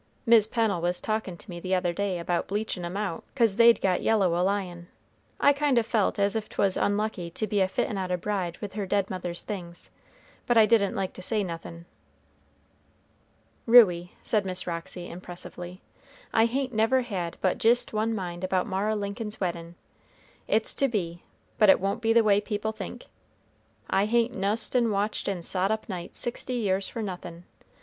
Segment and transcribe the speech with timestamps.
[0.25, 3.79] Mis' Pennel was talkin' to me the other day about bleachin' 'em out 'cause they'd
[3.79, 4.87] got yellow a lyin'.
[5.39, 8.57] I kind o' felt as if 'twas unlucky to be a fittin' out a bride
[8.61, 9.91] with her dead mother's things,
[10.47, 11.85] but I didn't like to say nothin'."
[13.67, 15.81] "Ruey," said Miss Roxy impressively,
[16.33, 19.75] "I hain't never had but jist one mind about Mara Lincoln's weddin',
[20.47, 21.21] it's to be,
[21.59, 23.05] but it won't be the way people think.
[23.87, 27.43] I hain't nussed and watched and sot up nights sixty years for nothin'.